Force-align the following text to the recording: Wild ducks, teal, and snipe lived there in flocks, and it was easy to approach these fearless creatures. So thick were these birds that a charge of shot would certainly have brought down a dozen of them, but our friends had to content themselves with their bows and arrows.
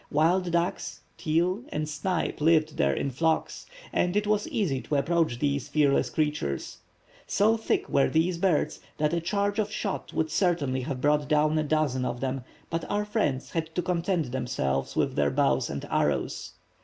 Wild 0.09 0.49
ducks, 0.51 1.01
teal, 1.15 1.63
and 1.69 1.87
snipe 1.87 2.41
lived 2.41 2.77
there 2.77 2.95
in 2.95 3.11
flocks, 3.11 3.67
and 3.93 4.17
it 4.17 4.25
was 4.25 4.47
easy 4.47 4.81
to 4.81 4.95
approach 4.95 5.37
these 5.37 5.67
fearless 5.67 6.09
creatures. 6.09 6.79
So 7.27 7.55
thick 7.55 7.87
were 7.87 8.09
these 8.09 8.39
birds 8.39 8.79
that 8.97 9.13
a 9.13 9.21
charge 9.21 9.59
of 9.59 9.71
shot 9.71 10.11
would 10.11 10.31
certainly 10.31 10.81
have 10.81 11.01
brought 11.01 11.27
down 11.27 11.55
a 11.59 11.63
dozen 11.63 12.03
of 12.03 12.19
them, 12.19 12.43
but 12.71 12.83
our 12.89 13.05
friends 13.05 13.51
had 13.51 13.75
to 13.75 13.83
content 13.83 14.31
themselves 14.31 14.95
with 14.95 15.15
their 15.15 15.29
bows 15.29 15.69
and 15.69 15.85
arrows. 15.91 16.53